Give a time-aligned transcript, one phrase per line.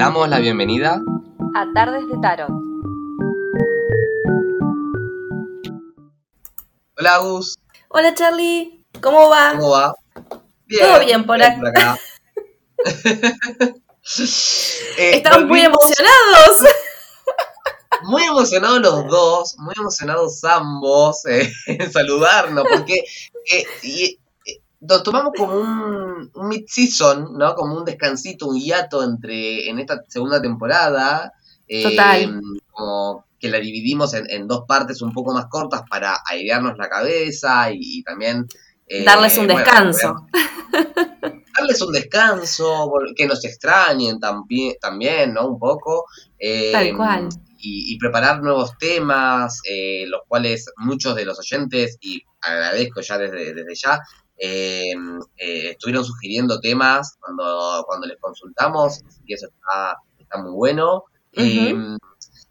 [0.00, 1.02] damos la bienvenida
[1.54, 2.48] a Tardes de Tarot.
[6.96, 7.54] Hola, Gus.
[7.90, 8.82] Hola, Charlie.
[9.02, 9.52] ¿Cómo va?
[9.58, 9.94] ¿Cómo va?
[10.26, 11.98] Todo bien por bien acá.
[14.96, 16.64] Eh, Estamos muy emocionados.
[18.02, 23.04] Muy emocionados los dos, muy emocionados ambos eh, en saludarnos, porque
[23.52, 24.18] eh, y,
[24.80, 27.54] nos tomamos como un, un mid-season, ¿no?
[27.54, 31.32] Como un descansito, un hiato entre en esta segunda temporada.
[31.68, 32.40] eh, Total.
[32.70, 36.88] Como que la dividimos en, en dos partes un poco más cortas para airearnos la
[36.88, 38.46] cabeza y, y también...
[38.86, 40.26] eh, Darles un bueno, descanso.
[41.54, 45.46] darles un descanso, que nos extrañen también, también ¿no?
[45.46, 46.04] Un poco.
[46.38, 47.28] eh, Tal cual.
[47.62, 53.18] Y, y preparar nuevos temas, eh, los cuales muchos de los oyentes, y agradezco ya
[53.18, 54.00] desde, desde ya,
[54.40, 54.92] eh,
[55.36, 61.04] eh, estuvieron sugiriendo temas cuando, cuando les consultamos, así que eso está, está muy bueno.
[61.32, 61.74] Eh,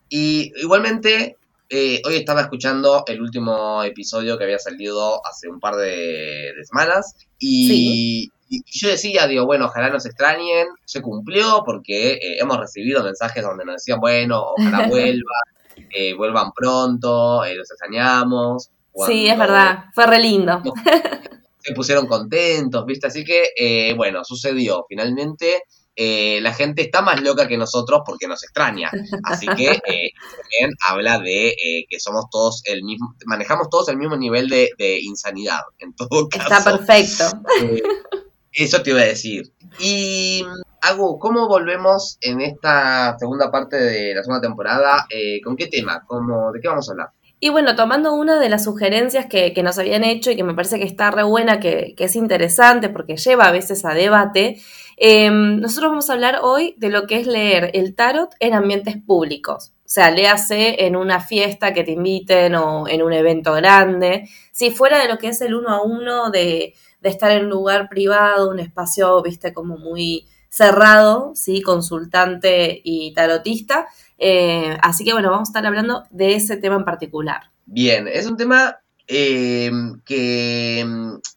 [0.07, 1.37] y igualmente,
[1.69, 6.65] eh, hoy estaba escuchando el último episodio que había salido hace un par de, de
[6.65, 12.57] semanas y, y yo decía, digo, bueno, ojalá nos extrañen, se cumplió porque eh, hemos
[12.57, 15.43] recibido mensajes donde nos decían, bueno, ojalá vuelvan,
[15.91, 18.71] eh, vuelvan pronto, eh, los extrañamos.
[19.05, 19.85] Sí, es verdad.
[19.93, 20.61] Fue re lindo.
[21.59, 23.07] Se pusieron contentos, ¿viste?
[23.07, 24.85] Así que, eh, bueno, sucedió.
[24.87, 25.63] Finalmente,
[26.01, 28.89] eh, la gente está más loca que nosotros porque nos extraña.
[29.23, 33.97] Así que eh, también habla de eh, que somos todos el mismo, manejamos todos el
[33.97, 35.59] mismo nivel de, de insanidad.
[35.79, 36.53] En todo caso.
[36.53, 37.25] Está perfecto.
[37.61, 37.83] Eh,
[38.53, 39.51] eso te iba a decir.
[39.77, 40.45] Y,
[40.81, 45.05] Agu, ¿cómo volvemos en esta segunda parte de la segunda temporada?
[45.09, 46.03] Eh, ¿Con qué tema?
[46.07, 47.09] ¿Cómo, ¿De qué vamos a hablar?
[47.39, 50.53] Y bueno, tomando una de las sugerencias que, que nos habían hecho y que me
[50.53, 54.61] parece que está re buena, que, que es interesante porque lleva a veces a debate,
[54.97, 58.97] eh, nosotros vamos a hablar hoy de lo que es leer el tarot en ambientes
[58.97, 59.71] públicos.
[59.77, 64.27] O sea, léase en una fiesta que te inviten o en un evento grande.
[64.51, 67.49] Si fuera de lo que es el uno a uno, de, de estar en un
[67.49, 71.61] lugar privado, un espacio, viste, como muy cerrado, ¿sí?
[71.61, 73.87] Consultante y tarotista.
[74.17, 77.43] Eh, así que bueno, vamos a estar hablando de ese tema en particular.
[77.65, 79.71] Bien, es un tema eh,
[80.05, 80.85] que,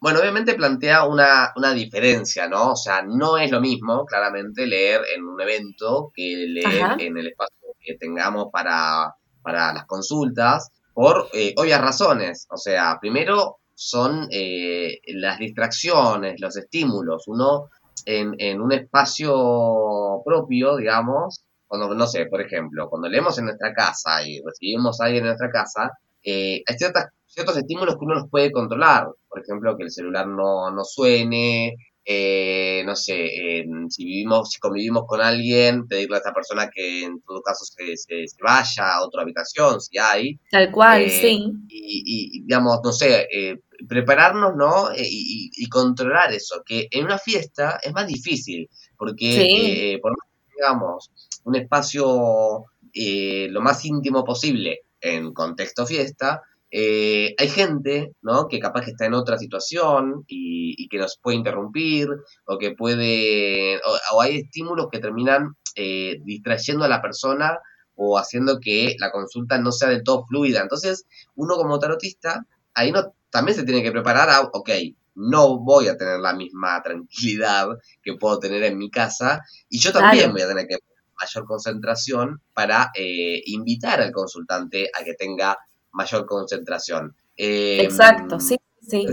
[0.01, 2.73] bueno, obviamente plantea una, una diferencia, ¿no?
[2.73, 6.97] O sea, no es lo mismo, claramente, leer en un evento que leer Ajá.
[6.99, 12.47] en el espacio que tengamos para, para las consultas, por eh, obvias razones.
[12.51, 17.27] O sea, primero son eh, las distracciones, los estímulos.
[17.27, 17.71] Uno
[18.07, 23.73] en, en un espacio propio, digamos, cuando, no sé, por ejemplo, cuando leemos en nuestra
[23.73, 25.91] casa y recibimos a alguien en nuestra casa,
[26.23, 29.09] eh, hay ciertas, ciertos estímulos que uno los puede controlar.
[29.29, 33.27] Por ejemplo, que el celular no, no suene, eh, no sé,
[33.61, 37.65] eh, si vivimos, si convivimos con alguien, pedirle a esa persona que en todo caso
[37.65, 41.45] se, se- se vaya a otra habitación, si hay, Tal cual, Eh, sí.
[41.69, 42.03] y,
[42.39, 43.59] y, digamos, no sé, eh,
[43.89, 44.91] prepararnos, ¿no?
[44.93, 49.99] Eh, Y, y- y controlar eso, que en una fiesta es más difícil, porque Sí.
[50.03, 51.11] por más que tengamos
[51.45, 52.65] un espacio
[52.95, 56.43] lo más íntimo posible en contexto fiesta,
[56.73, 58.49] eh, hay gente, ¿no?
[58.49, 62.09] Que capaz que está en otra situación y, y que nos puede interrumpir,
[62.47, 67.59] o que puede, o, o hay estímulos que terminan eh, distrayendo a la persona
[67.95, 70.63] o haciendo que la consulta no sea del todo fluida.
[70.63, 71.05] Entonces,
[71.37, 74.71] uno como tarotista, ahí no, también se tiene que preparar a, ok,
[75.15, 77.69] no voy a tener la misma tranquilidad
[78.03, 80.33] que puedo tener en mi casa, y yo también Claro.
[80.33, 85.57] voy a tener que tener mayor concentración para eh, invitar al consultante a que tenga
[85.93, 87.15] mayor concentración.
[87.37, 89.07] Eh, Exacto, sí, sí.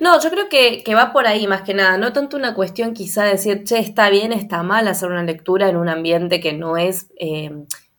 [0.00, 2.94] No, yo creo que, que va por ahí más que nada, no tanto una cuestión
[2.94, 6.52] quizá de decir, che, está bien, está mal hacer una lectura en un ambiente que
[6.52, 7.50] no es eh,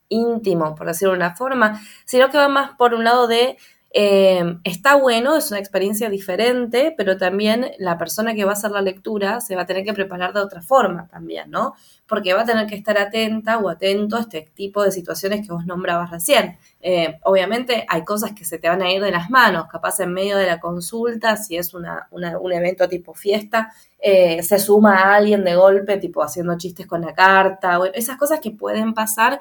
[0.10, 3.58] íntimo, por decirlo de una forma, sino que va más por un lado de,
[3.98, 8.72] eh, está bueno, es una experiencia diferente, pero también la persona que va a hacer
[8.72, 11.76] la lectura se va a tener que preparar de otra forma también, ¿no?
[12.06, 15.54] Porque va a tener que estar atenta o atento a este tipo de situaciones que
[15.54, 16.58] vos nombrabas recién.
[16.82, 20.12] Eh, obviamente hay cosas que se te van a ir de las manos, capaz en
[20.12, 25.16] medio de la consulta, si es una, un evento tipo fiesta, eh, se suma a
[25.16, 29.40] alguien de golpe, tipo haciendo chistes con la carta, bueno, esas cosas que pueden pasar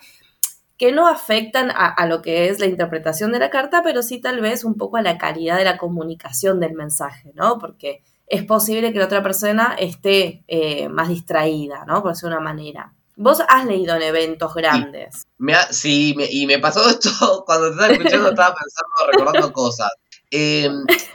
[0.84, 4.18] que no afectan a, a lo que es la interpretación de la carta, pero sí
[4.20, 7.58] tal vez un poco a la calidad de la comunicación del mensaje, ¿no?
[7.58, 12.02] Porque es posible que la otra persona esté eh, más distraída, ¿no?
[12.02, 12.92] Por decirlo de una manera.
[13.16, 15.22] Vos has leído en eventos grandes.
[15.38, 17.08] Me ha- sí, me- y me pasó esto
[17.46, 19.90] cuando te estaba escuchando, estaba pensando, recordando cosas.
[20.30, 20.68] Eh,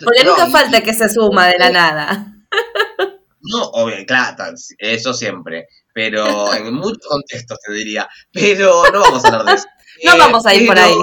[0.04, 2.25] Porque no, nunca y- falta que se suma de la nada.
[3.41, 5.68] No, obvio, claro, eso siempre.
[5.94, 8.07] Pero en muchos contextos te diría.
[8.31, 9.68] Pero no vamos a hablar de eso.
[10.01, 10.95] No vamos a ir por ahí.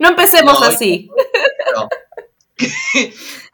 [0.00, 1.08] no empecemos así.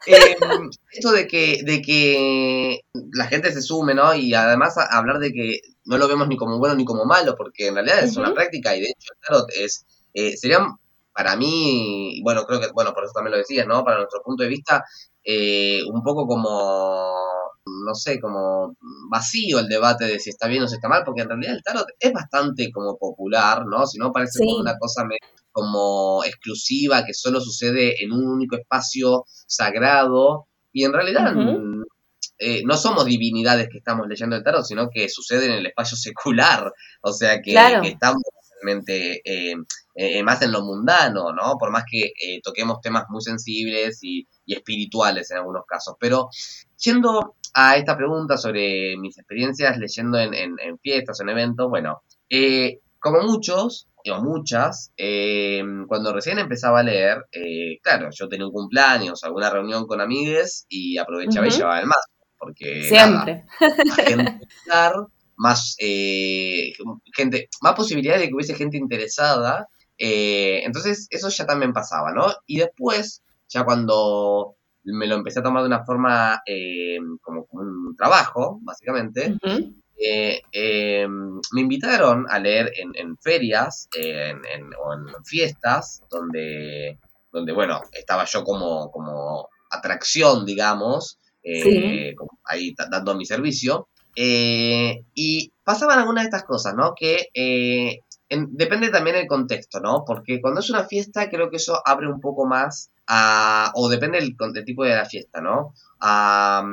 [0.05, 2.81] Em, esto de que, de que
[3.13, 4.15] la gente se sume, ¿no?
[4.15, 7.67] Y además hablar de que no lo vemos ni como bueno ni como malo, porque
[7.67, 10.65] en realidad es una práctica y de hecho el tarot es, eh, sería
[11.13, 13.83] para mí, bueno, creo que, bueno, por eso también lo decías, ¿no?
[13.83, 14.85] Para nuestro punto de vista,
[15.29, 17.11] eh, un poco como,
[17.85, 18.77] no sé, como
[19.11, 21.63] vacío el debate de si está bien o si está mal, porque en realidad el
[21.63, 23.85] tarot es bastante como popular, ¿no?
[23.85, 25.03] Si no parece como una cosa
[25.51, 31.33] como exclusiva que solo sucede en un único espacio sagrado y en realidad
[32.37, 35.97] eh, no somos divinidades que estamos leyendo el tarot, sino que sucede en el espacio
[35.97, 36.71] secular,
[37.01, 37.51] o sea que,
[37.83, 38.21] estamos
[38.61, 39.55] realmente eh,
[39.95, 41.57] eh, más en lo mundano, ¿no?
[41.57, 42.11] Por más que
[42.43, 45.95] toquemos temas muy sensibles y, espirituales en algunos casos.
[45.99, 46.29] Pero
[46.77, 52.01] yendo a esta pregunta sobre mis experiencias leyendo en, en, en fiestas, en eventos, bueno,
[52.99, 58.51] como muchos, o muchas, eh, cuando recién empezaba a leer, eh, claro, yo tenía un
[58.51, 62.05] cumpleaños, alguna reunión con amigues y aprovechaba y llevaba el más,
[62.37, 63.45] porque siempre
[65.37, 66.73] más eh,
[67.13, 69.67] gente, más posibilidades de que hubiese gente interesada,
[69.99, 72.27] entonces eso ya también pasaba, ¿no?
[72.45, 76.43] Y después, ya cuando me lo empecé a tomar de una forma
[77.21, 79.35] como, un trabajo, básicamente,
[79.99, 84.39] eh, em, me invitaron a leer en, ferias en,
[84.79, 86.99] o en fiestas donde,
[87.31, 93.87] donde, bueno, estaba yo como, como atracción, digamos, eh, ahí dando mi servicio.
[94.19, 96.95] Eh, y pasaban algunas de estas cosas, ¿no?
[96.95, 97.29] Que
[98.29, 100.03] depende también del contexto, ¿no?
[100.05, 104.19] Porque cuando es una fiesta creo que eso abre un poco más a, o depende
[104.19, 104.35] del,
[104.65, 105.73] tipo de la fiesta, ¿no?
[105.99, 106.63] A,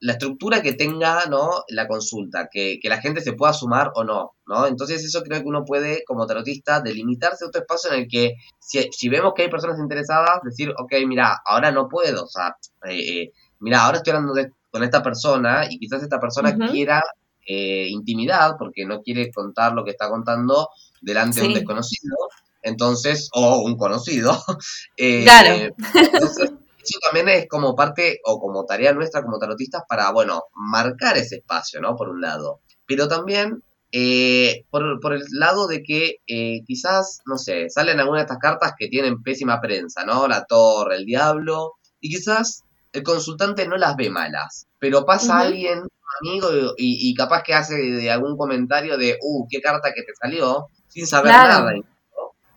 [0.00, 1.64] la estructura que tenga, ¿no?
[1.68, 4.66] La consulta, que, la gente se pueda sumar o no, ¿no?
[4.66, 9.08] Entonces eso creo que uno puede, como tarotista, delimitarse otro espacio en el que si,
[9.08, 13.32] vemos que hay personas interesadas, decir, ok, mira, ahora no puedo, o sea, eh, eh,
[13.60, 14.34] mira, ahora estoy hablando
[14.76, 17.02] con esta persona y quizás esta persona quiera
[17.46, 20.68] eh, intimidad porque no quiere contar lo que está contando
[21.00, 22.14] delante de un desconocido,
[22.60, 24.38] entonces, o un conocido.
[25.24, 25.74] claro.
[25.94, 26.52] Entonces,
[26.82, 31.36] eso también es como parte o como tarea nuestra como tarotistas para, bueno, marcar ese
[31.36, 31.96] espacio, ¿no?
[31.96, 32.60] Por un lado.
[32.86, 33.62] Pero también
[33.92, 38.38] eh, por, por, el lado de que eh, quizás, no sé, salen algunas de estas
[38.38, 40.28] cartas que tienen pésima prensa, ¿no?
[40.28, 45.80] La torre, el diablo, y quizás el consultante no las ve malas, pero pasa alguien,
[45.80, 45.88] un
[46.28, 50.68] amigo, y, capaz que hace de algún comentario de, uh, qué carta que te salió,
[50.88, 51.72] sin saber nada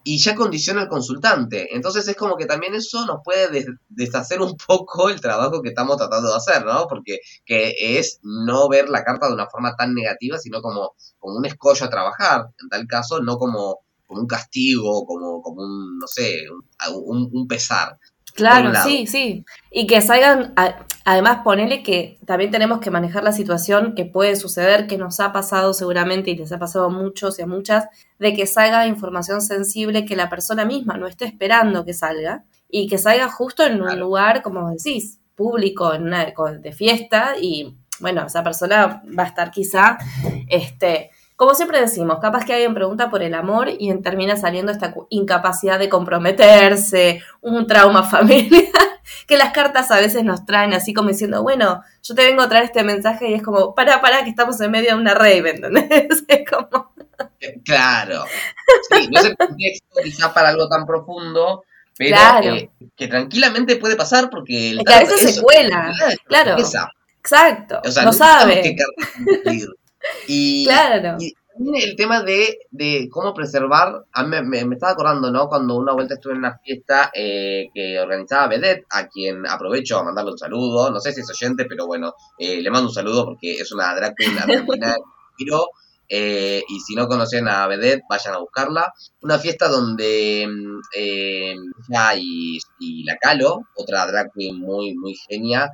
[0.04, 1.76] y ya condiciona al consultante.
[1.76, 5.98] Entonces es como que también eso nos puede deshacer un poco el trabajo que estamos
[5.98, 6.88] tratando de hacer, ¿no?
[6.88, 11.38] Porque que es no ver la carta de una forma tan negativa, sino como, como
[11.38, 16.00] un escollo a trabajar, en tal caso, no como, como un castigo, como, como un,
[16.00, 16.46] no sé,
[16.92, 17.98] un pesar.
[18.36, 19.46] Claro, sí, sí.
[19.72, 20.54] Y que salgan,
[21.06, 25.32] además ponele que también tenemos que manejar la situación que puede suceder, que nos ha
[25.32, 27.88] pasado seguramente y les ha pasado a muchos y a muchas,
[28.20, 32.88] de que salga información sensible que la persona misma no esté esperando que salga y
[32.88, 38.26] que salga justo en un lugar, como decís, público, en una, de fiesta y bueno,
[38.26, 39.98] esa persona va a estar quizá,
[40.48, 44.94] este, como siempre decimos, capaz que alguien pregunta por el amor y termina saliendo esta
[45.08, 48.66] incapacidad de comprometerse, un trauma familiar,
[49.26, 52.50] que las cartas a veces nos traen así como diciendo, bueno, yo te vengo a
[52.50, 55.52] traer este mensaje y es como, para, para, que estamos en medio de una rave,
[55.52, 56.26] ¿entendés?
[56.28, 56.94] Es como...
[57.64, 58.26] Claro.
[58.92, 61.64] Sí, no es el contexto quizás para algo tan profundo,
[61.98, 64.72] pero eh, que tranquilamente puede pasar porque...
[64.72, 65.94] El es que a veces se cuela,
[66.26, 66.58] claro.
[67.22, 68.76] Exacto, o sea, no, sabe.
[70.28, 71.18] Y, claro.
[71.20, 71.34] y
[71.76, 75.50] el tema de, de cómo preservar, a mí me, estaba acordando, ¿no?
[75.50, 80.04] Cuando una vuelta estuve en una fiesta eh, que organizaba Vedette, a quien aprovecho a
[80.04, 83.26] mandarle un saludo, no sé si es oyente, pero bueno, eh, le mando un saludo
[83.26, 84.96] porque es una drag queen argentina
[86.12, 88.94] eh, y si no conocen a Vedette, vayan a buscarla.
[89.22, 90.48] Una fiesta donde
[90.96, 91.56] eh,
[92.18, 95.70] y, y, la Calo, otra drag queen muy, muy genia,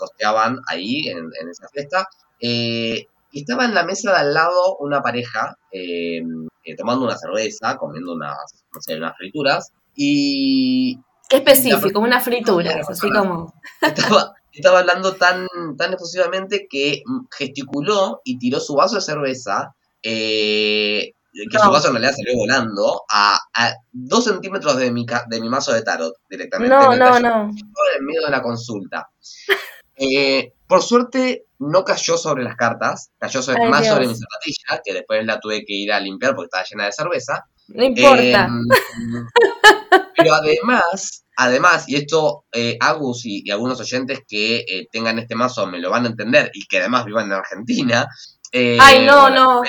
[0.00, 2.06] hosteaban ahí en, en esa fiesta.
[2.40, 6.22] Eh, y estaba en la mesa de al lado una pareja eh,
[6.64, 9.72] eh, tomando una cerveza, comiendo unas, no sé, unas frituras.
[9.94, 10.98] Y.
[11.28, 13.54] Qué específico, unas frituras, así como.
[13.80, 15.46] Estaba, estaba hablando tan,
[15.78, 19.74] tan efusivamente que gesticuló y tiró su vaso de cerveza.
[20.02, 25.40] Eh, que su vaso en realidad salió volando a, a dos centímetros de mi, de
[25.40, 26.74] mi mazo de tarot directamente.
[26.74, 27.50] No, no, no.
[27.96, 29.08] En medio de la consulta.
[30.02, 34.94] Eh, por suerte no cayó sobre las cartas, cayó sobre, más sobre mi zapatilla, que
[34.94, 37.46] después la tuve que ir a limpiar porque estaba llena de cerveza.
[37.68, 38.46] No importa.
[38.46, 38.66] Em,
[40.16, 45.66] pero además, además, y esto eh, Agus y, algunos oyentes que eh, tengan este mazo
[45.66, 48.08] me lo van a entender y que además vivan en Argentina.
[48.52, 49.62] Eh, Ay, no, no.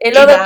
[0.00, 0.40] el Other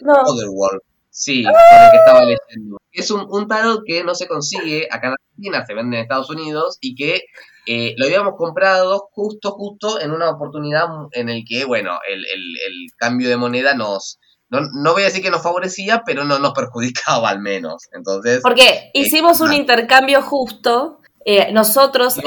[0.00, 0.12] no.
[0.26, 0.82] Otherworld.
[1.10, 2.78] Sí, con el que estaba leyendo.
[2.90, 6.30] Es un, un tarot que no se consigue acá en Argentina, se vende en Estados
[6.30, 7.24] Unidos y que
[7.66, 12.86] eh, lo habíamos comprado justo, justo en una oportunidad en el que, bueno, el, el,
[12.96, 14.18] cambio de moneda nos,
[14.48, 17.88] no, no, voy a decir que nos favorecía, pero no nos perjudicaba al menos.
[17.92, 18.40] Entonces.
[18.42, 20.98] Porque eh, hicimos un intercambio justo.
[21.24, 22.18] Eh, nosotros,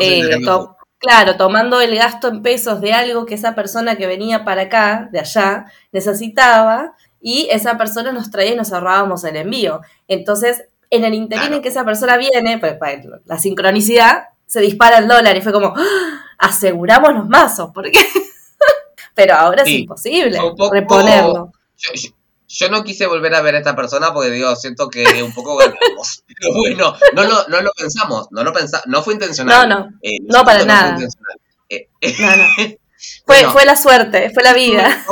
[1.00, 5.10] claro, tomando el gasto en pesos de algo que esa persona que venía para acá,
[5.12, 9.82] de allá, necesitaba, y esa persona nos traía y nos ahorrábamos el envío.
[10.08, 15.00] Entonces, en el interín en que esa persona viene, pues, pues, la sincronicidad, se dispara
[15.00, 16.26] el dólar y fue como, ¡Ah!
[16.38, 18.00] aseguramos los mazos, porque...
[19.16, 20.40] Pero ahora es imposible
[20.72, 21.52] reponerlo.
[22.48, 25.58] Yo, no quise volver a ver a esta persona porque digo, siento que un poco
[25.58, 29.70] pero bueno, no lo, no lo pensamos, no lo pensamos, no fue intencional.
[29.70, 30.98] No, no, eh, no para nada.
[31.70, 32.44] Eh, no, no.
[33.26, 35.04] Fue, fue la suerte, fue la vida.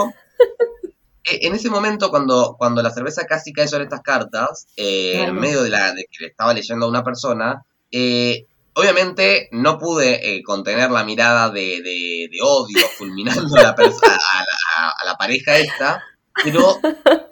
[1.24, 5.64] Eh, en ese momento, cuando, cuando la cerveza casi cae sobre estas cartas, en medio
[5.64, 10.44] de, la, de que le estaba leyendo a una persona, eh, Obviamente no pude eh,
[10.44, 16.02] contener la mirada de, de, odio fulminando a la, a, la, pareja esta,
[16.44, 16.78] pero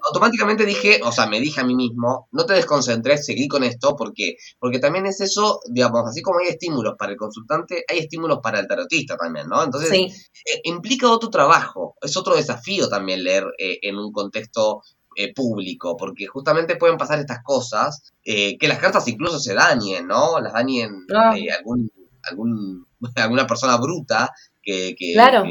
[0.08, 3.96] automáticamente dije, o sea, me dije a mí mismo, no te desconcentres, seguí con esto,
[3.96, 8.40] porque porque también es eso, digamos, así como hay estímulos para el consultante, hay estímulos
[8.42, 9.64] para el tarotista también, ¿no?
[9.64, 14.82] Entonces, eh, implica otro trabajo, es otro desafío también leer eh, en un contexto
[15.16, 20.08] eh, público, porque justamente pueden pasar estas cosas, eh, que las cartas incluso se dañen,
[20.08, 20.40] ¿no?
[20.40, 21.36] Las dañen ah.
[21.38, 21.92] eh, algún,
[22.24, 25.44] algún, alguna persona bruta que, que, claro.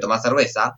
[0.00, 0.76] Tomar cerveza.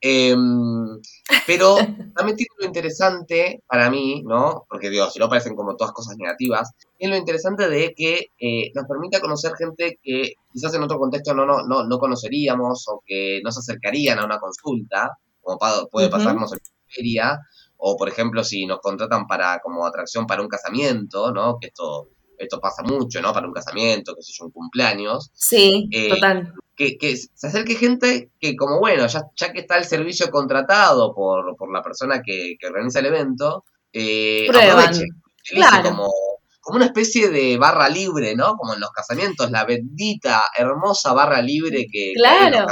[0.00, 1.00] Em,
[1.46, 1.76] pero
[2.16, 4.64] también tiene lo interesante para mí, ¿no?
[4.68, 8.28] Porque digo, si no parecen como todas cosas negativas, tiene lo interesante de que
[8.74, 13.02] nos permite conocer gente que quizás en otro contexto no, no, no, no conoceríamos o
[13.04, 15.58] que no se acercarían a una consulta, como
[15.90, 17.38] puede pasarnos en la feria,
[17.76, 21.58] o por ejemplo si nos contratan para como atracción para un casamiento, ¿no?
[21.60, 22.08] Que esto
[22.38, 23.32] esto pasa mucho, ¿no?
[23.32, 25.30] Para un casamiento, que sé yo, un cumpleaños.
[25.34, 26.54] Sí, eh, total.
[26.76, 31.14] Que, que, se acerque gente que como bueno, ya, ya que está el servicio contratado
[31.14, 35.04] por, por la persona que, organiza el evento, eh, aproveche.
[35.50, 35.90] Claro.
[35.90, 36.10] Como,
[36.60, 38.56] como una especie de barra libre, ¿no?
[38.56, 42.14] Como en los casamientos, la bendita, hermosa barra libre que...
[42.14, 42.66] Claro.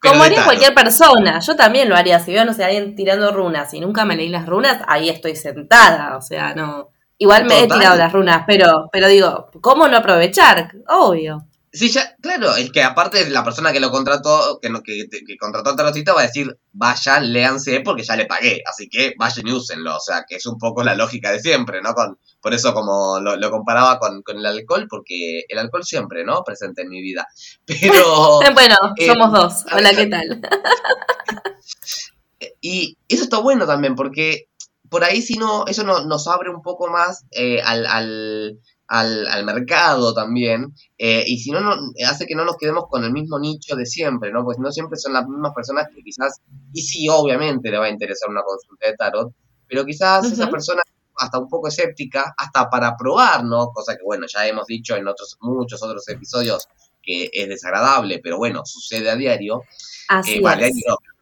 [0.00, 2.20] Como haría cualquier persona, yo también lo haría.
[2.20, 5.34] Si veo, no sé, alguien tirando runas y nunca me leí las runas, ahí estoy
[5.34, 6.16] sentada.
[6.16, 6.90] O sea, no.
[7.18, 10.72] Igual me he tirado las runas, pero, pero digo, ¿cómo no aprovechar?
[10.88, 11.44] Obvio.
[11.70, 15.70] Sí, ya, claro, es que aparte la persona que lo contrató, que, que, que contrató
[15.70, 19.52] al tarotista va a decir, vayan, léanse porque ya le pagué, así que vayan y
[19.52, 21.92] úsenlo, o sea, que es un poco la lógica de siempre, ¿no?
[21.92, 26.42] Con, por eso como lo, comparaba con, el alcohol, porque el alcohol siempre, ¿no?
[26.42, 27.26] Presente en mi vida.
[27.66, 28.40] Pero...
[28.54, 30.40] bueno, eh, somos dos, hola, ¿qué tal?
[32.62, 34.48] y eso está bueno también, porque
[34.88, 38.58] por ahí si no, eso no, nos abre un poco más eh, al al,
[38.88, 41.76] al mercado también, eh, y si no, no,
[42.08, 44.44] hace que no nos quedemos con el mismo nicho de siempre, ¿no?
[44.44, 46.40] Pues no siempre son las mismas personas que quizás,
[46.72, 49.32] y sí, obviamente le va a interesar una consulta de tarot,
[49.68, 50.82] pero quizás esa persona
[51.16, 53.68] hasta un poco escéptica, hasta para probar, ¿no?
[53.72, 56.66] Cosa que, bueno, ya hemos dicho en otros, muchos otros episodios
[57.02, 59.62] que es desagradable, pero bueno, sucede a diario.
[60.08, 60.70] Así eh, vale,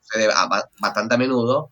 [0.02, 0.28] sucede
[0.80, 1.70] bastante a menudo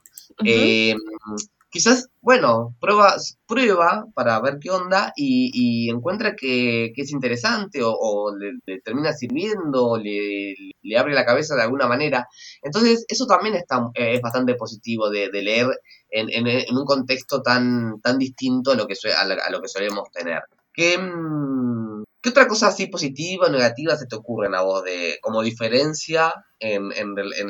[1.74, 3.16] quizás, bueno, prueba,
[3.48, 10.54] prueba para ver qué onda y, encuentra que, es interesante o, le, termina sirviendo, le,
[10.82, 12.28] le, abre la cabeza de alguna manera.
[12.62, 15.66] Entonces, eso también está, es bastante positivo de, leer
[16.10, 20.42] en, en, un contexto tan, tan distinto a lo que, a lo que solemos tener.
[20.72, 25.18] ¿Qué, mm, ¿Qué otra cosa así positiva o negativa se te ocurre a vos de
[25.20, 26.88] como diferencia en,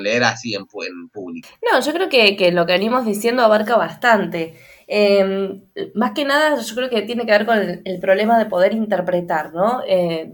[0.03, 1.49] leer así en, público?
[1.63, 4.59] No, yo creo que, lo que venimos diciendo abarca bastante.
[4.89, 5.63] Em,
[5.95, 9.55] más que nada, yo creo que tiene que ver con el, problema de poder interpretar,
[9.55, 9.81] ¿no?
[9.87, 10.29] Eh,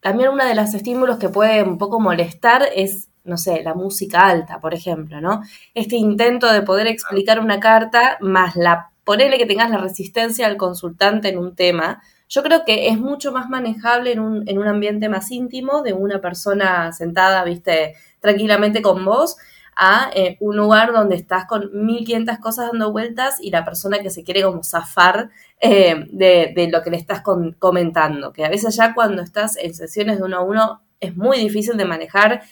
[0.00, 4.26] también uno de los estímulos que puede un poco molestar es, no sé, la música
[4.26, 5.42] alta, por ejemplo, ¿no?
[5.74, 10.56] Este intento de poder explicar una carta más la ponerle que tengas la resistencia al
[10.56, 12.02] consultante en un tema,
[12.32, 15.92] yo creo que es mucho más manejable en un, en un ambiente más íntimo de
[15.92, 19.36] una persona sentada, viste, tranquilamente con vos,
[19.76, 24.08] a eh, un lugar donde estás con 1500 cosas dando vueltas y la persona que
[24.08, 25.28] se quiere como zafar
[25.60, 27.22] eh, de, lo que le estás
[27.58, 31.38] comentando, que a veces ya cuando estás en sesiones de uno a uno es muy
[31.38, 32.42] difícil de manejar,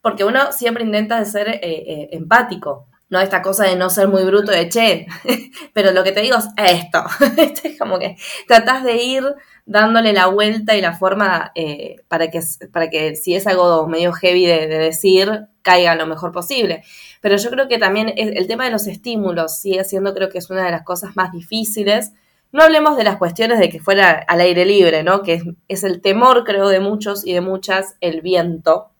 [0.00, 4.24] porque uno siempre intenta ser eh, eh, empático, no esta cosa de no ser muy
[4.24, 5.06] bruto de che,
[5.72, 7.04] pero lo que te digo es esto,
[7.62, 9.24] es como que tratás de ir
[9.68, 12.40] dándole la vuelta y la forma eh, para, que,
[12.72, 16.82] para que si es algo medio heavy de, decir, caiga lo mejor posible.
[17.20, 20.48] Pero yo creo que también el, tema de los estímulos sigue siendo, creo que es
[20.48, 22.12] una de las cosas más difíciles.
[22.50, 25.22] No hablemos de las cuestiones de que fuera al aire libre, ¿no?
[25.22, 28.92] Que es, el temor, creo, de muchos y de muchas, el viento.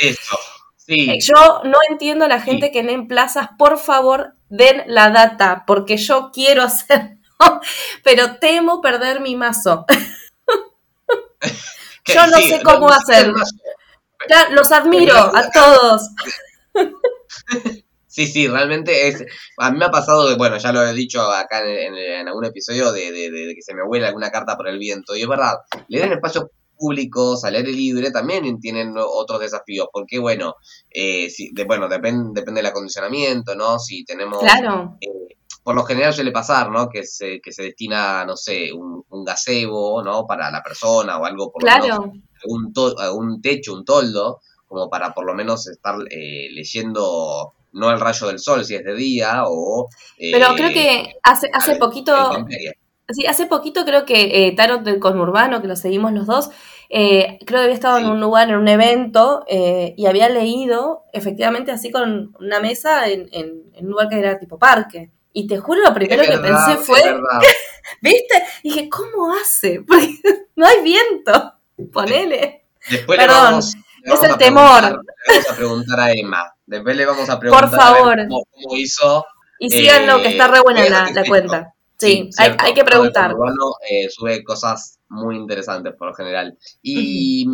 [0.00, 0.38] eso.
[0.88, 1.08] Sí.
[1.08, 5.62] Eh, yo no entiendo a la gente que leen plazas, por favor, den la data,
[5.66, 7.18] porque yo quiero hacer
[8.02, 9.84] pero temo perder mi mazo.
[12.06, 13.32] Yo no sé cómo hacer.
[14.50, 16.02] los admiro a todos.
[18.10, 19.24] Sí, sí, realmente es.
[19.58, 23.52] A mí me ha pasado, bueno, ya lo he dicho acá en, algún episodio, de,
[23.54, 25.14] que se me huele alguna carta por el viento.
[25.14, 26.46] Y es verdad, leer en espacios
[26.78, 29.88] públicos, al aire libre, también tienen otros desafíos.
[29.92, 30.54] Porque, bueno,
[30.90, 31.28] eh,
[31.66, 33.78] bueno depende depende del acondicionamiento, ¿no?
[33.78, 34.38] Si tenemos.
[34.38, 34.96] Claro.
[35.00, 36.88] Eh, por lo general suele pasar, ¿no?
[36.88, 40.26] Que se, que se destina, no sé, un, gazebo, ¿no?
[40.26, 42.10] Para la persona o algo por claro.
[42.46, 48.28] un, techo, un toldo, como para por lo menos estar eh, leyendo no el rayo
[48.28, 49.88] del sol si es de día o...
[50.18, 52.14] Pero creo que eh, hace, hace poquito...
[53.10, 56.50] Sí, hace poquito creo que eh, Tarot del Conurbano, que lo seguimos los dos,
[56.90, 61.90] creo que había estado en un lugar, en un evento, y había leído efectivamente así
[61.90, 65.10] con una mesa en, en un lugar que era tipo parque.
[65.32, 67.00] Y te juro, lo primero que pensé fue,
[68.02, 68.42] ¿viste?
[68.64, 69.82] Y dije, ¿cómo hace?
[69.86, 70.18] Porque
[70.56, 71.54] no hay viento.
[71.92, 72.64] Ponele.
[72.90, 74.82] Después Perdón, es el temor.
[74.82, 76.54] Le vamos a preguntar a Emma.
[76.66, 78.16] Después le vamos a preguntar Por favor.
[78.28, 79.24] cómo, hizo.
[79.60, 81.74] Y síganlo, que está re buena la, la cuenta.
[81.98, 83.34] Sí, hay, que preguntar.
[83.34, 86.56] Urbano eh, sube cosas muy interesantes por lo general.
[86.82, 87.46] Y.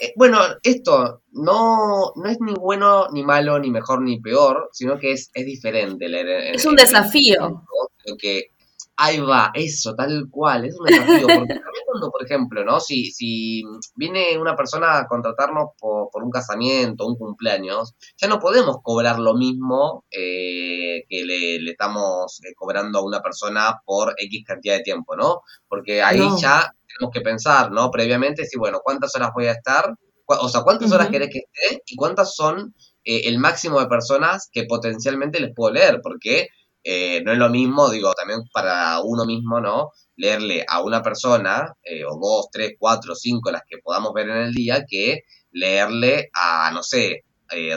[0.00, 4.96] Eh, bueno, esto no, no es ni bueno, ni malo, ni mejor, ni peor, sino
[4.98, 6.54] que es, es diferente leer.
[6.54, 7.64] Es un desafío.
[7.98, 8.52] Creo que
[8.96, 11.26] ahí va, eso, tal cual, es un desafío.
[11.26, 11.60] Porque
[12.12, 12.80] por ejemplo, ¿no?
[12.80, 13.62] Si, si
[13.94, 19.18] viene una persona a contratarnos por, por un casamiento, un cumpleaños, ya no podemos cobrar
[19.18, 24.82] lo mismo eh, que le, estamos eh, cobrando a una persona por X cantidad de
[24.82, 25.42] tiempo, ¿no?
[25.66, 27.90] Porque ahí ya tenemos que pensar, ¿no?
[27.90, 29.94] Previamente, si, bueno, ¿cuántas horas voy a estar?
[30.26, 31.82] O sea, ¿cuántas horas querés que esté?
[31.86, 32.74] ¿Y cuántas son
[33.04, 36.00] eh, el máximo de personas que potencialmente les puedo leer?
[36.02, 36.48] Porque
[36.90, 39.90] eh, no es lo mismo, digo, también para uno mismo, ¿no?
[40.16, 44.38] Leerle a una persona, eh, o dos, tres, cuatro, cinco, las que podamos ver en
[44.38, 45.20] el día, que
[45.52, 47.24] leerle a, no sé,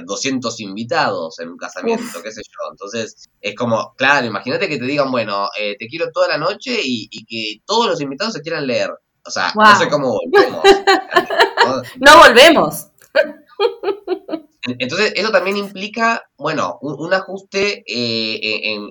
[0.06, 2.72] 200 invitados en un casamiento, qué sé yo.
[2.72, 7.10] Entonces, es como, claro, imagínate que te digan, bueno, te quiero toda la noche y,
[7.12, 8.92] y, que todos los invitados se quieran leer.
[9.26, 10.64] O sea, no sé cómo volvemos.
[12.00, 12.88] no volvemos.
[14.80, 18.40] Entonces, eso también implica, bueno, un, ajuste eh,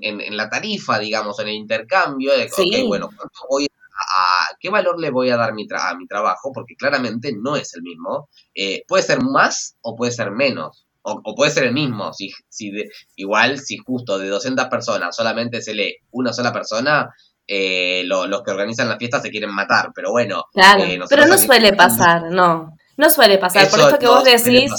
[0.02, 2.48] en, la tarifa, digamos, en el intercambio, de,
[2.86, 6.50] bueno, ¿cuánto voy a, ¿qué valor le voy a dar mi a mi trabajo?
[6.52, 8.28] Porque claramente no es el mismo.
[8.54, 10.86] Eh, puede ser más o puede ser menos.
[11.02, 12.12] O, puede ser el mismo.
[12.12, 12.72] Si, si
[13.16, 17.08] igual, si justo de 200 personas solamente se lee una sola persona,
[17.46, 20.44] eh, los que organizan la fiesta se quieren matar, pero bueno.
[20.52, 22.76] Claro, eh, pero no suele pasar, no.
[23.00, 23.66] No suele pasar.
[23.70, 24.70] Por esto que vos decís.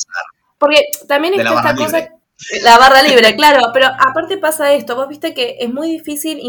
[0.59, 2.09] Porque también está esta cosa.
[2.63, 6.39] La barra libre, claro, pero aparte pasa esto, vos viste que es muy difícil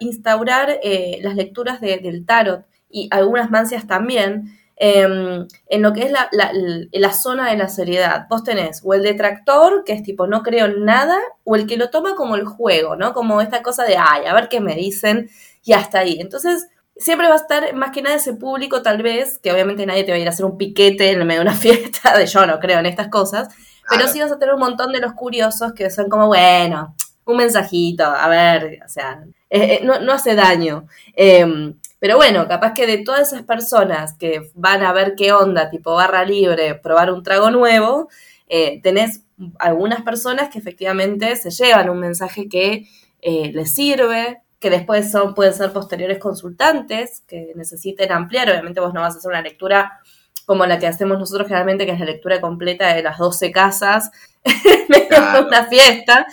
[0.00, 6.10] instaurar eh, las lecturas del tarot y algunas mancias también, em, en lo que es
[6.10, 8.26] la, la, zona de la seriedad.
[8.28, 11.78] Vos tenés o el detractor, que es tipo no creo en nada, o el que
[11.78, 13.14] lo toma como el juego, ¿no?
[13.14, 15.30] Como esta cosa de, ay, a ver qué me dicen
[15.62, 16.18] y hasta ahí.
[16.20, 20.04] Entonces, siempre va a estar más que nada ese público, tal vez, que obviamente nadie
[20.04, 22.46] te va a ir a hacer un piquete en medio de una fiesta, de yo
[22.46, 23.48] no creo en estas cosas,
[23.88, 26.94] pero sí vas a tener un montón de los curiosos que son como, bueno,
[27.26, 30.86] un mensajito, a ver, o sea, eh, eh, no, hace daño.
[31.14, 35.70] Em, pero bueno, capaz que de todas esas personas que van a ver qué onda,
[35.70, 38.08] tipo barra libre, probar un trago nuevo,
[38.48, 39.22] eh, tenés
[39.58, 42.86] algunas personas que efectivamente se llevan un mensaje que
[43.22, 48.48] les sirve, que después son, pueden ser posteriores consultantes que necesiten ampliar.
[48.48, 50.00] Obviamente vos no vas a hacer una lectura
[50.46, 54.10] como la que hacemos nosotros generalmente, que es la lectura completa de las 12 casas
[54.42, 56.24] en una fiesta,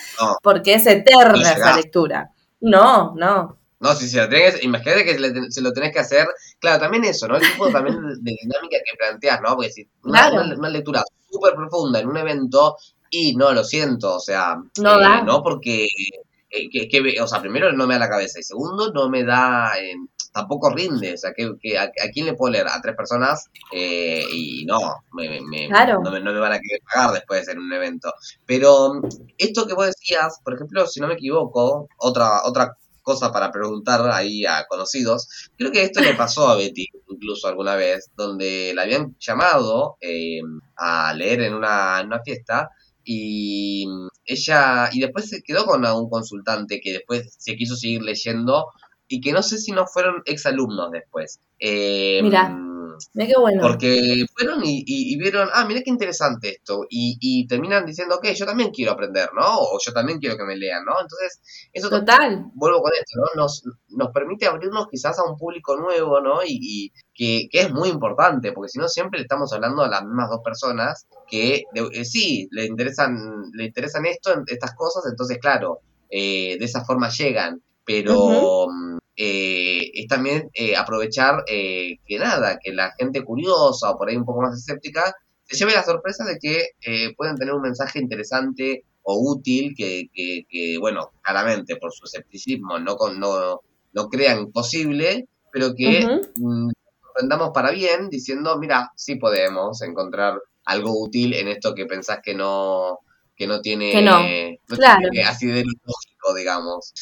[0.42, 2.32] porque es eterna esa lectura.
[2.62, 3.58] No, no.
[3.82, 6.26] No, si se la tenés, imagínate que se lo tenés que hacer,
[6.60, 7.36] claro, también eso, ¿no?
[7.36, 9.56] El tipo también de dinámica que planteas, ¿no?
[9.56, 12.78] Porque si una, una, lectura súper profunda en un evento,
[13.10, 15.86] y no, lo siento, o sea, no, eh, no porque
[16.52, 19.72] eh, que, o sea, primero no me da la cabeza y segundo no me da,
[19.80, 19.96] eh,
[20.34, 22.68] tampoco rinde, o sea, que, a, quién le puedo leer?
[22.68, 24.80] A tres personas eh, y no,
[25.14, 28.14] me, no, me, van a querer pagar después en un evento.
[28.46, 29.02] Pero
[29.38, 34.02] esto que vos decías, por ejemplo, si no me equivoco, otra, otra cosa para preguntar
[34.12, 35.50] ahí a conocidos.
[35.58, 39.98] Creo que esto le pasó a Betty incluso alguna vez, donde la habían llamado
[40.76, 42.70] a leer en una, en una fiesta
[43.04, 43.88] y
[44.26, 48.68] ella, y después se quedó con un consultante que después se quiso seguir leyendo
[49.08, 51.40] y que no sé si no fueron exalumnos después.
[51.60, 52.56] Eh, Mira.
[53.14, 53.62] Mira qué bueno.
[53.62, 56.86] Porque fueron y, vieron, ah, mira qué interesante esto.
[56.90, 59.60] Y, terminan diciendo, ok, yo también quiero aprender, ¿no?
[59.60, 60.94] O yo también quiero que me lean, ¿no?
[61.02, 61.42] Entonces,
[61.74, 62.46] eso Total.
[62.54, 63.42] vuelvo con esto, ¿no?
[63.42, 66.40] Nos, nos permite abrirnos quizás a un público nuevo, ¿no?
[66.46, 70.30] Y, que, es muy importante, porque si no siempre le estamos hablando a las mismas
[70.30, 76.58] dos personas que eh, sí, le interesan, le interesan esto, estas cosas, entonces claro, eh,
[76.58, 77.62] de esa forma llegan.
[77.84, 78.68] Pero
[79.16, 84.16] eh, es también eh, aprovechar eh, que nada, que la gente curiosa o por ahí
[84.16, 86.70] un poco más escéptica se lleve la sorpresa de que
[87.18, 92.96] pueden tener un mensaje interesante o útil que, que, bueno, claramente por su escepticismo no,
[93.18, 93.60] no,
[93.92, 96.08] no crean posible, pero que
[96.40, 96.72] uh
[97.54, 103.00] para bien diciendo, mira, sí podemos encontrar algo útil en esto que pensás que no,
[103.36, 104.22] que no tiene, que no.
[104.68, 105.10] claro.
[105.28, 106.94] así de lógico, digamos.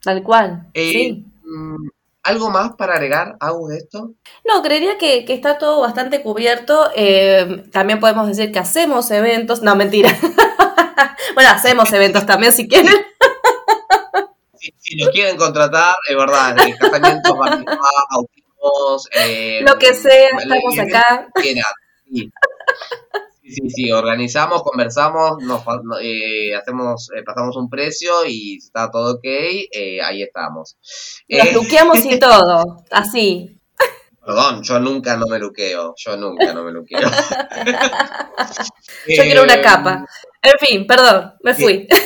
[0.00, 0.70] Tal cual.
[0.74, 1.24] sí.
[1.48, 1.88] Mm,
[2.24, 4.12] ¿Algo más para agregar, algo de esto?
[4.44, 6.90] No, creería que, está todo bastante cubierto.
[6.94, 9.62] Eh, también podemos decir que hacemos eventos.
[9.62, 10.10] No, mentira.
[11.34, 12.92] bueno, hacemos eventos también si quieren.
[14.78, 17.34] si, nos quieren contratar, es verdad, casamientos,
[18.10, 21.28] bautismos, eh, lo que sea, estamos acá.
[22.10, 22.30] Sí,
[23.68, 25.62] sí, organizamos, conversamos, nos,
[26.02, 30.76] eh, hacemos, eh, pasamos un precio y está todo ok, eh, ahí estamos.
[31.28, 33.54] Nos luqueamos y todo, así.
[34.24, 37.00] Perdón, yo nunca no me luqueo, yo nunca no me luqueo.
[39.08, 40.04] yo quiero una capa.
[40.42, 41.88] En fin, perdón, me fui.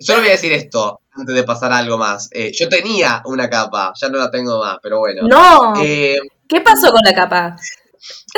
[0.00, 2.28] Solo voy a decir esto antes de pasar a algo más.
[2.52, 5.26] yo tenía una capa, ya no la tengo más, pero bueno.
[5.28, 5.72] No.
[5.74, 7.56] ¿Qué pasó con la capa?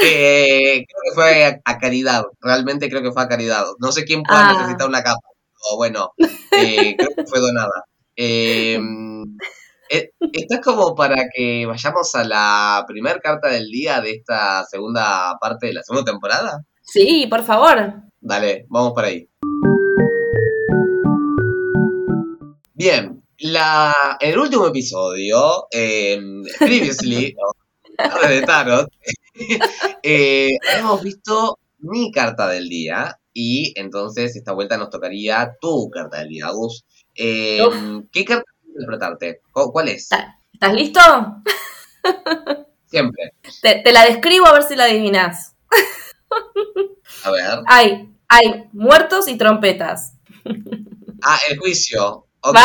[0.03, 3.65] Eh, creo que fue a, caridad, realmente creo que fue a caridad.
[3.81, 4.53] No sé quién puede ah.
[4.53, 5.21] necesitar una capa,
[5.71, 7.85] o bueno, eh, creo que fue donada.
[8.15, 9.25] Em,
[9.91, 15.37] eh, ¿Estás como para que vayamos a la primera carta del día de esta segunda
[15.41, 16.65] parte de la segunda temporada?
[16.83, 17.95] Sí, por favor.
[18.21, 19.29] Dale, vamos por ahí.
[22.75, 27.35] Bien, la, en el último episodio, em, previously,
[28.29, 28.91] de Tarot,
[30.03, 36.19] eh, hemos visto mi carta del día y entonces esta vuelta nos tocaría tu carta
[36.19, 36.85] del día, Agus.
[37.15, 37.61] Eh,
[38.13, 39.43] ¿Qué carta interpretarte?
[39.53, 40.09] ¿Cuál es?
[40.53, 41.01] ¿Estás listo?
[42.87, 43.35] Siempre.
[43.63, 45.55] Te, la describo a ver si la adivinas.
[47.25, 47.59] A ver.
[47.67, 50.15] Hay, hay muertos y trompetas.
[51.23, 52.27] Ah, el juicio.
[52.41, 52.57] Ok.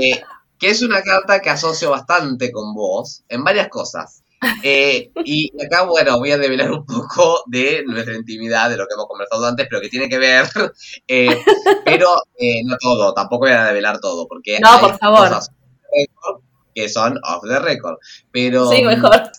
[0.00, 0.22] Eh,
[0.62, 4.22] que es una carta que asocio bastante con vos en varias cosas.
[4.62, 8.94] Eh, y acá, bueno, voy a develar un poco de nuestra intimidad, de lo que
[8.94, 10.46] hemos conversado antes, pero que tiene que ver,
[11.08, 11.36] eh,
[11.84, 15.30] pero eh, no todo, tampoco voy a develar todo, porque no, por favor.
[16.72, 17.96] que son off the record.
[18.30, 19.32] Pero sí, mejor.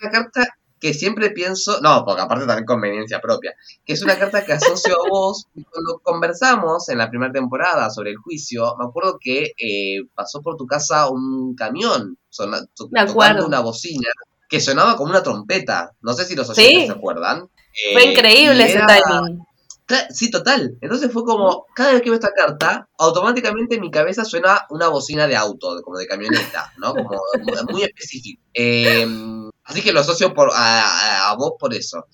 [0.00, 4.44] una carta que siempre pienso, no, porque aparte también conveniencia propia, que es una carta
[4.44, 5.46] que asocio a vos.
[5.52, 10.56] Cuando conversamos en la primera temporada sobre el juicio, me acuerdo que eh, pasó por
[10.56, 12.18] tu casa un camión
[12.74, 14.08] tocando una bocina
[14.48, 15.92] que sonaba como una trompeta.
[16.00, 17.48] No sé si los oyentes se acuerdan.
[17.92, 19.46] Fue eh, increíble ese timing.
[20.10, 20.76] Sí, total.
[20.80, 24.88] Entonces fue como, cada vez que veo esta carta, automáticamente en mi cabeza suena una
[24.88, 26.94] bocina de auto, como de camioneta, ¿no?
[26.94, 27.20] Como
[27.70, 28.42] muy específico.
[28.52, 32.06] Em, así que lo asocio por, a, vos por eso.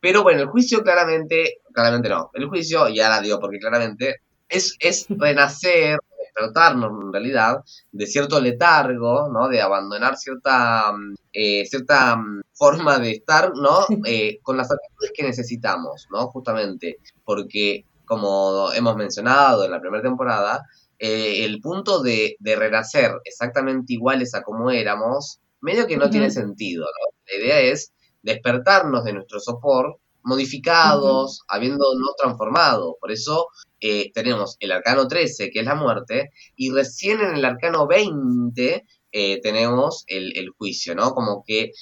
[0.00, 2.30] Pero bueno, el juicio claramente, claramente no.
[2.34, 7.58] El juicio, ya la digo porque claramente, es, es renacer, despertarnos en realidad
[7.90, 9.48] de cierto letargo, ¿no?
[9.48, 10.92] De abandonar cierta,
[11.32, 12.16] eh, cierta
[12.54, 13.86] forma de estar, ¿no?
[14.06, 16.28] Eh, con las actitudes que necesitamos, ¿no?
[16.28, 20.64] Justamente, porque como hemos mencionado en la primera temporada,
[20.98, 26.30] eh, el punto de, de, renacer exactamente iguales a como éramos, medio que no tiene
[26.30, 27.14] sentido, ¿no?
[27.26, 32.96] La idea es despertarnos de nuestro sopor modificados, habiéndonos transformado.
[33.00, 33.48] Por eso
[33.80, 38.84] eh, tenemos el arcano 13, que es la muerte, y recién en el arcano 20
[39.12, 41.12] eh, tenemos el, juicio, ¿no?
[41.12, 41.72] Como que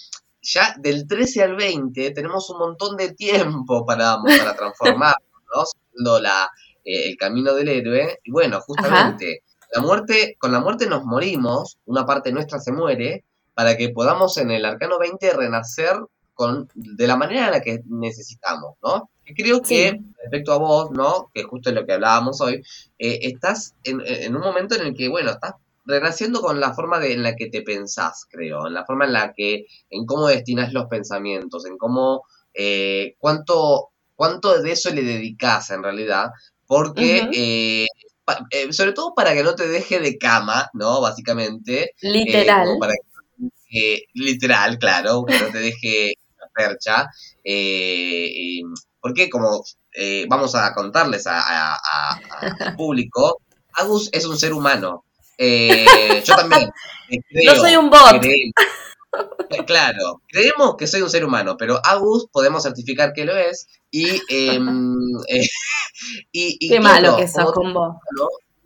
[0.43, 6.19] ya del 13 al 20 tenemos un montón de tiempo para, para transformarnos, ¿no?
[6.19, 6.49] La,
[6.85, 8.19] el camino del héroe.
[8.25, 13.25] Y bueno, justamente, la muerte, con la muerte nos morimos, una parte nuestra se muere,
[13.61, 15.95] para que podamos en el arcano 20 renacer
[16.33, 19.11] con, de la manera en la que necesitamos, ¿no?
[19.27, 21.31] Y creo que, respecto a vos, ¿no?
[21.35, 22.63] Que justo es lo que hablábamos hoy,
[22.99, 26.99] eh, estás en, en, un momento en el que, bueno, estás renaciendo con la forma
[27.01, 30.29] de, en la que te pensás, creo, en la forma en la que, en cómo
[30.29, 32.23] destinas los pensamientos, en cómo,
[32.55, 36.31] eh, cuánto, cuánto de eso le dedicas en realidad,
[36.67, 37.87] porque, eh,
[38.53, 41.03] eh, sobre todo para que no te deje de cama, ¿no?
[41.03, 41.93] Básicamente.
[42.01, 42.79] Literal.
[42.81, 43.10] Para que,
[44.15, 47.07] literal, claro, que no te deje la percha.
[49.01, 49.65] porque como
[50.29, 53.41] vamos a contarles al público,
[53.75, 55.05] Agus es un ser humano,
[55.43, 56.71] eh, yo también.
[57.47, 58.23] no soy un bot.
[59.67, 63.67] claro, creemos que soy un ser humano, pero Agus podemos certificar que lo es.
[63.91, 64.95] Y, em,
[65.29, 65.49] eh,
[66.31, 67.97] y, Qué malo que sos con vos.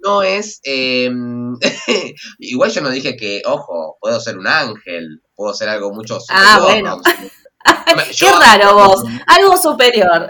[0.05, 0.61] No, es.
[0.65, 1.57] Em,
[2.39, 6.47] igual yo no dije que, ojo, puedo ser un ángel, puedo ser algo mucho superior.
[6.47, 7.01] Ah, bueno.
[8.19, 10.29] Qué raro vos, algo superior.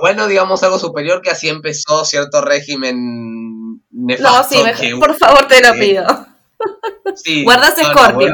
[0.00, 4.64] bueno, digamos algo superior que así empezó cierto régimen nefasto.
[4.64, 6.04] No, sí, por favor te lo pido.
[7.16, 8.32] Sí, Guardas Scorpio.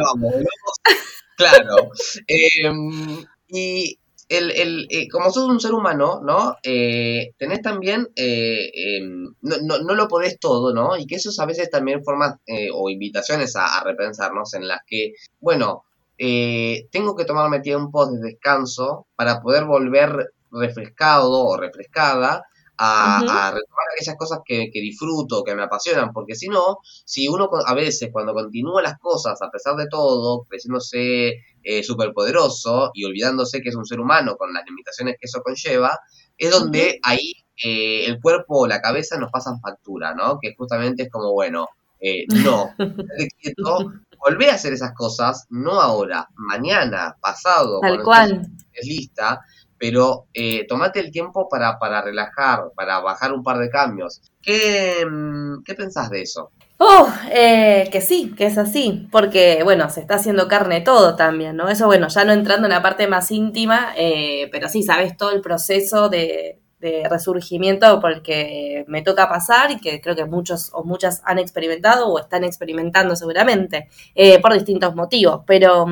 [1.37, 1.91] claro.
[2.27, 6.57] Em, y el, el, eh, como sos un ser humano, ¿no?
[6.63, 10.97] Eh, tenés también, eh, em, no, no, lo podés todo, ¿no?
[10.97, 12.37] Y que eso a veces también formas
[12.75, 15.85] o invitaciones a, a, repensarnos en las que, bueno,
[16.17, 22.45] tengo que tomarme tiempo de descanso para poder volver refrescado o refrescada
[22.79, 27.75] a, retomar aquellas cosas que, disfruto, que me apasionan, porque si no, si uno a
[27.75, 33.69] veces cuando continúa las cosas a pesar de todo, creciéndose eh, superpoderoso y olvidándose que
[33.69, 35.99] es un ser humano con las limitaciones que eso conlleva,
[36.37, 37.33] es donde ahí
[37.63, 40.39] eh, el cuerpo o la cabeza nos pasan factura, ¿no?
[40.41, 41.69] Que justamente es como, bueno,
[42.01, 42.75] eh, no,
[43.41, 48.47] quieto, volvé a hacer esas cosas, no ahora, mañana, pasado, Tal cual.
[48.73, 49.41] Es lista,
[49.83, 54.23] pero eh, tomate el tiempo para, para relajar, para bajar un par de cambios.
[54.41, 56.53] ¿Qué, mm, qué pensás de eso?
[56.79, 61.57] Oh, eh, que sí, que es así, porque bueno, se está haciendo carne todo también,
[61.57, 61.69] ¿no?
[61.69, 65.33] Eso bueno, ya no entrando en la parte más íntima, eh, pero sí, sabes todo
[65.33, 66.61] el proceso de,
[67.09, 71.39] resurgimiento por el que me toca pasar y que creo que muchos o muchas han
[71.39, 75.87] experimentado o están experimentando seguramente, eh, por distintos motivos, pero...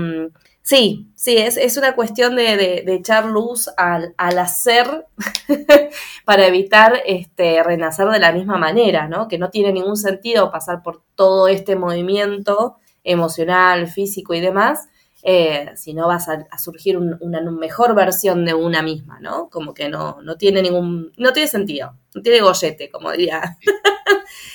[0.62, 5.06] Sí, sí, es, es una cuestión de, de, echar luz al, al hacer
[6.24, 9.26] para evitar este, renacer de la misma manera, ¿no?
[9.26, 14.88] Que no tiene ningún sentido pasar por todo este movimiento emocional, físico y demás,
[15.22, 19.50] eh, si no vas a, surgir una mejor versión de una misma, ¿no?
[19.50, 23.58] Como que no, no tiene ningún, no tiene sentido, no tiene gollete, como diría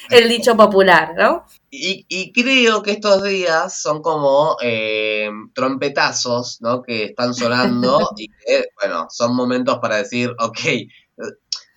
[0.10, 1.46] el dicho popular, ¿no?
[1.70, 6.82] Y, creo que estos días son como eh, trompetazos, ¿no?
[6.82, 10.60] Que están sonando y que, bueno, son momentos para decir, ok,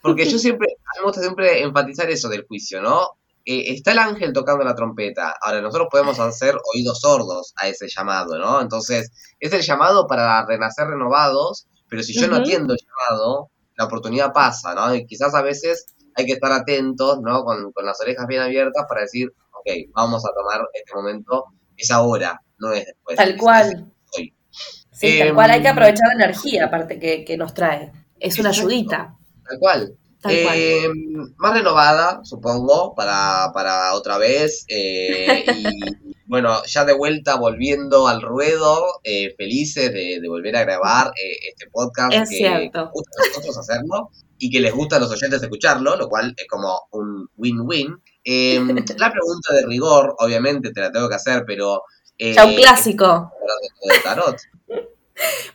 [0.03, 3.19] porque yo siempre, me gusta siempre enfatizar eso del juicio, ¿no?
[3.45, 5.35] Eh, está el ángel tocando la trompeta.
[5.41, 8.61] Ahora, nosotros podemos hacer oídos sordos a ese llamado, ¿no?
[8.61, 9.11] Entonces,
[9.41, 14.33] es el llamado para renacer renovados, pero si yo no atiendo el llamado, la oportunidad
[14.33, 14.95] pasa, ¿no?
[14.95, 15.87] Y quizás a veces
[16.19, 17.45] hay que estar atentos, ¿no?
[17.45, 21.45] Con, con las orejas bien abiertas para decir, ok, vamos a tomar este momento,
[21.77, 23.17] es ahora, no es después.
[23.17, 23.93] Tal cual.
[24.91, 27.93] Sí, tal cual, hay que em, aprovechar la energía aparte que, nos trae.
[28.19, 29.15] Es una ayudita.
[29.49, 29.97] Tal cual.
[30.25, 34.65] Em, más renovada, supongo, para, para otra vez.
[34.67, 35.65] Eh, y
[36.27, 41.71] bueno, ya de vuelta volviendo al ruedo, eh, felices de, volver a grabar eh, este
[41.71, 42.15] podcast.
[42.15, 42.91] Es cierto.
[42.93, 46.47] gusta a nosotros hacerlo y que les gusta a los oyentes escucharlo, lo cual es
[46.47, 48.01] como un win-win.
[48.25, 51.83] Em, la pregunta de rigor, obviamente te la tengo que hacer, pero...
[52.17, 53.33] Eh, ya un clásico.
[53.85, 54.37] De tarot.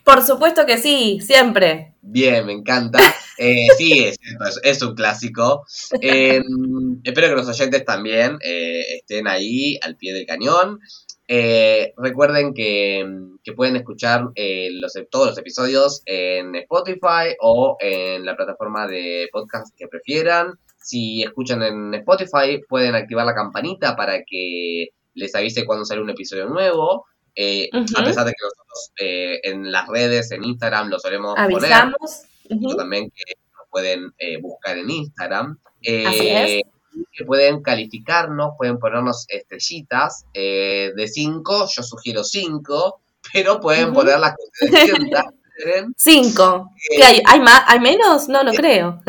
[0.02, 1.94] Por supuesto que sí, siempre.
[2.02, 2.98] Bien, me encanta.
[3.36, 4.16] Eh, sí, es,
[4.62, 5.66] es, un clásico.
[6.00, 10.78] Em, espero que los oyentes también eh, estén ahí al pie del cañón.
[11.26, 13.06] Eh, recuerden que,
[13.56, 19.74] pueden escuchar eh, los, todos los episodios en Spotify o en la plataforma de podcast
[19.76, 20.58] que prefieran.
[20.82, 26.10] Si escuchan en Spotify, pueden activar la campanita para que les avise cuando sale un
[26.10, 27.06] episodio nuevo.
[27.36, 32.24] Eh, a pesar de que nosotros en las redes, en Instagram, lo solemos Avisamos.
[32.48, 32.76] poner.
[32.76, 35.58] También que nos pueden buscar en Instagram.
[35.80, 36.73] Así es
[37.12, 43.00] que pueden calificarnos, pueden ponernos estrellitas eh, de 5, yo sugiero 5,
[43.32, 45.94] pero pueden poner las que ustedes consideren.
[45.96, 46.70] Cinco.
[46.96, 47.22] ¿Qué hay?
[47.26, 47.62] ¿Hay más?
[47.66, 48.28] ¿Hay menos?
[48.28, 49.00] No, no creo.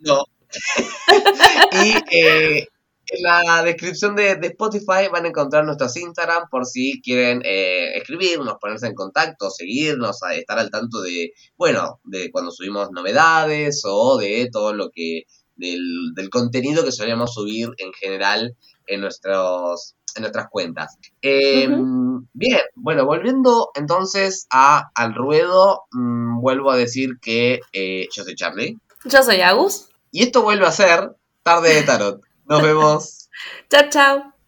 [0.00, 0.24] No.
[1.84, 2.66] y eh,
[3.12, 7.96] en la descripción de, de, Spotify van a encontrar nuestros Instagram por si quieren eh,
[7.96, 13.82] escribirnos, ponerse en contacto, seguirnos, a estar al tanto de, bueno, de cuando subimos novedades
[13.84, 15.24] o de todo lo que,
[15.60, 20.98] del, del contenido que solemos subir en general en nuestros en nuestras cuentas.
[21.22, 21.68] Eh,
[22.32, 28.34] Bien, bueno, volviendo entonces a, al ruedo, mmm, vuelvo a decir que eh, yo soy
[28.34, 28.78] Charlie.
[29.04, 29.88] Yo soy Agus.
[30.10, 32.20] Y esto vuelve a ser Tarde de Tarot.
[32.46, 33.28] Nos vemos.
[33.70, 34.39] chao, chao.